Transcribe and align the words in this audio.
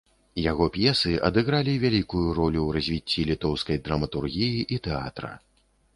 Яго 0.51 0.65
п'есы 0.77 1.11
адыгралі 1.27 1.75
вялікую 1.83 2.23
ролю 2.39 2.61
ў 2.67 2.69
развіцці 2.77 3.27
літоўскай 3.33 3.77
драматургіі 3.89 4.67
і 4.77 4.85
тэатра. 4.89 5.31